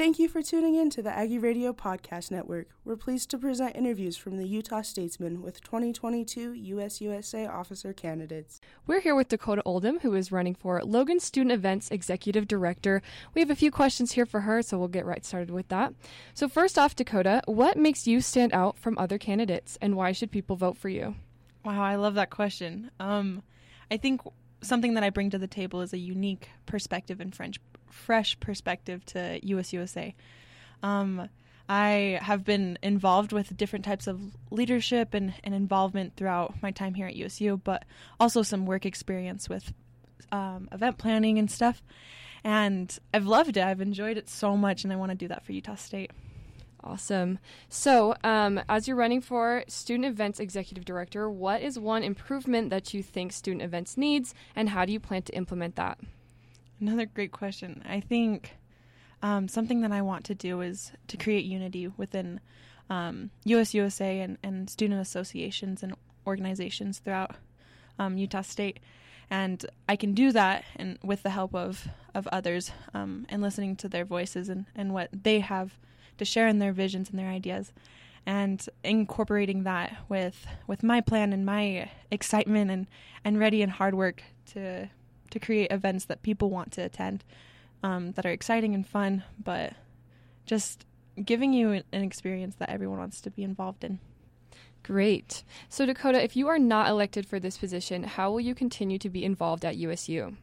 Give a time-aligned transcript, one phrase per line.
[0.00, 2.68] Thank you for tuning in to the Aggie Radio Podcast Network.
[2.86, 8.62] We're pleased to present interviews from the Utah Statesman with 2022 USUSA officer candidates.
[8.86, 13.02] We're here with Dakota Oldham, who is running for Logan Student Events Executive Director.
[13.34, 15.92] We have a few questions here for her, so we'll get right started with that.
[16.32, 20.30] So, first off, Dakota, what makes you stand out from other candidates, and why should
[20.30, 21.16] people vote for you?
[21.62, 22.90] Wow, I love that question.
[23.00, 23.42] Um,
[23.90, 24.22] I think
[24.62, 27.60] something that I bring to the table is a unique perspective and French
[27.92, 30.14] fresh perspective to USUSA.
[30.82, 31.28] Um,
[31.68, 34.20] I have been involved with different types of
[34.50, 37.84] leadership and, and involvement throughout my time here at USU, but
[38.18, 39.72] also some work experience with
[40.32, 41.80] um, event planning and stuff.
[42.42, 43.62] And I've loved it.
[43.62, 46.10] I've enjoyed it so much, and I want to do that for Utah State.
[46.82, 47.38] Awesome.
[47.68, 52.94] So, um, as you're running for Student Events Executive Director, what is one improvement that
[52.94, 55.98] you think Student Events needs, and how do you plan to implement that?
[56.80, 57.82] Another great question.
[57.88, 58.56] I think
[59.22, 62.40] um, something that I want to do is to create unity within
[62.88, 65.94] um, USUSA and, and student associations and
[66.26, 67.36] organizations throughout
[67.98, 68.80] um, Utah State.
[69.30, 73.76] And I can do that and with the help of, of others um, and listening
[73.76, 75.78] to their voices and, and what they have
[76.18, 77.72] to share in their visions and their ideas
[78.26, 82.86] and incorporating that with with my plan and my excitement and,
[83.24, 84.88] and ready and hard work to
[85.30, 87.24] to create events that people want to attend
[87.82, 89.72] um, that are exciting and fun, but
[90.46, 90.84] just
[91.24, 93.98] giving you an experience that everyone wants to be involved in.
[94.82, 95.42] Great.
[95.68, 99.10] So, Dakota, if you are not elected for this position, how will you continue to
[99.10, 100.36] be involved at USU?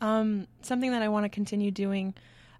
[0.00, 2.14] Um, something that I want to continue doing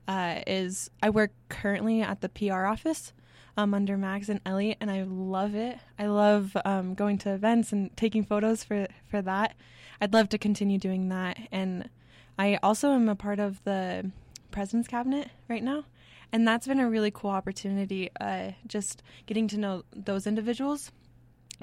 [0.06, 3.12] uh, is I work currently at the PR office
[3.58, 5.78] um, under Max and Ellie, and I love it.
[5.98, 9.56] I love um, going to events and taking photos for for that.
[10.00, 11.90] I'd love to continue doing that, and
[12.38, 14.12] I also am a part of the
[14.52, 15.84] president's cabinet right now,
[16.32, 18.10] and that's been a really cool opportunity.
[18.20, 20.92] Uh, just getting to know those individuals,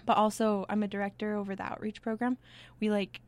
[0.05, 2.37] but also I'm a director over the outreach program.
[2.81, 3.21] We like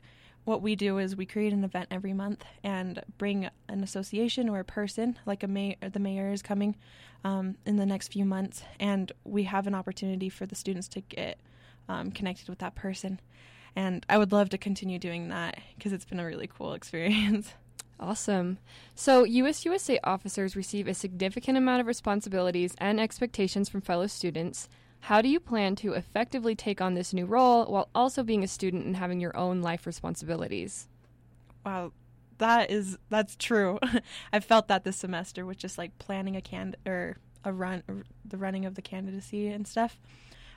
[0.47, 4.59] what we do is we create an event every month and bring an association or
[4.59, 6.78] a person, like a mayor, the mayor is coming
[7.25, 11.02] um, in the next few months, and we have an opportunity for the students to
[11.02, 11.38] get
[11.90, 13.19] um, connected with that person.
[13.75, 17.53] And I would love to continue doing that because it's been a really cool experience.
[18.00, 18.59] Awesome.
[18.96, 24.69] So, USUSA officers receive a significant amount of responsibilities and expectations from fellow students.
[25.07, 28.47] How do you plan to effectively take on this new role while also being a
[28.47, 30.90] student and having your own life responsibilities?
[31.66, 31.94] Wow,
[32.40, 33.79] that is that's true.
[34.34, 37.84] I felt that this semester with just like planning a can or a run,
[38.25, 39.97] the running of the candidacy and stuff.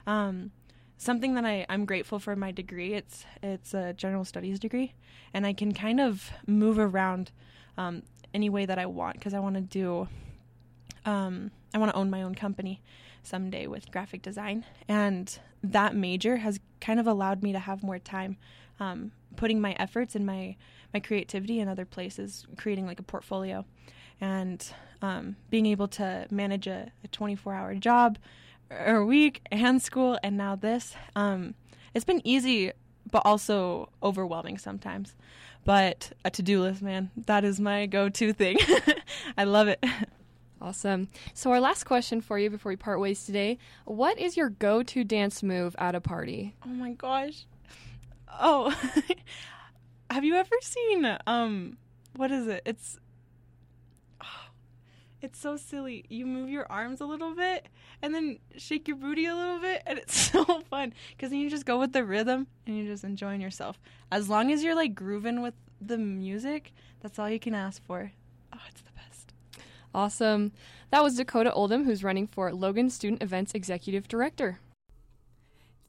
[0.04, 0.50] Um,
[0.98, 2.94] something that I, I'm grateful for my degree.
[2.94, 4.94] It's it's a general studies degree,
[5.32, 7.30] and I can kind of move around
[7.78, 8.02] um,
[8.34, 10.08] any way that I want because I want to do.
[11.06, 12.80] Um, I want to own my own company
[13.22, 17.98] someday with graphic design, and that major has kind of allowed me to have more
[17.98, 18.36] time
[18.80, 20.56] um, putting my efforts and my
[20.92, 23.64] my creativity in other places, creating like a portfolio,
[24.20, 24.72] and
[25.02, 28.18] um, being able to manage a, a 24 hour job
[28.70, 30.94] or week and school and now this.
[31.14, 31.54] Um,
[31.94, 32.72] it's been easy,
[33.10, 35.14] but also overwhelming sometimes.
[35.64, 38.58] But a to do list, man, that is my go to thing.
[39.38, 39.84] I love it.
[40.60, 41.08] Awesome.
[41.32, 44.82] So, our last question for you before we part ways today What is your go
[44.82, 46.54] to dance move at a party?
[46.64, 47.46] Oh my gosh.
[48.38, 48.74] Oh,
[50.10, 51.78] have you ever seen, um,
[52.14, 52.62] what is it?
[52.66, 52.98] It's
[55.22, 56.04] it's so silly.
[56.08, 57.68] You move your arms a little bit
[58.02, 61.66] and then shake your booty a little bit, and it's so fun because you just
[61.66, 63.80] go with the rhythm and you're just enjoying yourself.
[64.12, 68.12] As long as you're like grooving with the music, that's all you can ask for.
[68.52, 69.32] Oh, it's the best.
[69.94, 70.52] Awesome.
[70.90, 74.60] That was Dakota Oldham, who's running for Logan Student Events Executive Director.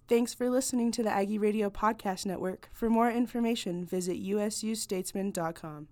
[0.07, 2.69] Thanks for listening to the Aggie Radio Podcast Network.
[2.73, 5.87] For more information, visit usustatesman.com.